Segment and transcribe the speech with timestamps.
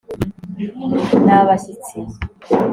[1.25, 1.97] ni abashyitsi